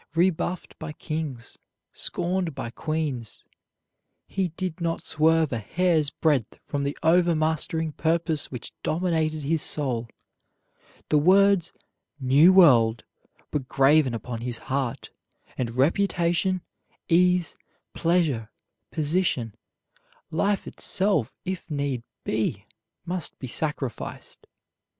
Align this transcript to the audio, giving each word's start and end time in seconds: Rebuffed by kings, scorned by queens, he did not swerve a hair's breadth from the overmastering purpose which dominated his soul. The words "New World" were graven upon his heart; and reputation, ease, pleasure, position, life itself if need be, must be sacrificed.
Rebuffed 0.15 0.79
by 0.79 0.93
kings, 0.93 1.59
scorned 1.93 2.55
by 2.55 2.71
queens, 2.71 3.45
he 4.25 4.47
did 4.47 4.81
not 4.81 5.03
swerve 5.03 5.53
a 5.53 5.59
hair's 5.59 6.09
breadth 6.09 6.57
from 6.65 6.83
the 6.83 6.97
overmastering 7.03 7.91
purpose 7.91 8.49
which 8.49 8.73
dominated 8.81 9.43
his 9.43 9.61
soul. 9.61 10.09
The 11.09 11.19
words 11.19 11.71
"New 12.19 12.51
World" 12.51 13.03
were 13.53 13.59
graven 13.59 14.15
upon 14.15 14.41
his 14.41 14.57
heart; 14.57 15.11
and 15.55 15.75
reputation, 15.75 16.63
ease, 17.07 17.55
pleasure, 17.93 18.49
position, 18.89 19.53
life 20.31 20.65
itself 20.65 21.35
if 21.45 21.69
need 21.69 22.01
be, 22.23 22.65
must 23.05 23.37
be 23.37 23.45
sacrificed. 23.45 24.47